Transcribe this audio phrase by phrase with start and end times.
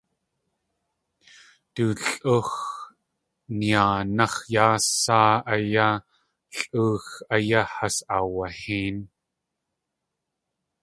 [1.75, 2.49] Yaa Lʼúx
[3.59, 4.65] yinaanáx̲ yá
[5.03, 5.95] saa áyá yaa
[6.57, 8.97] Lʼúx áyá has aawahéin.